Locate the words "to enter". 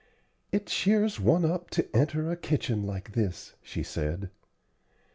1.69-2.31